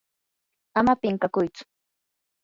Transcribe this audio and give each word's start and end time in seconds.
ama 0.79 0.93
pinqakuytsu. 1.01 1.63